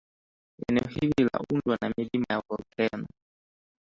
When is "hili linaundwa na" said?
0.87-1.93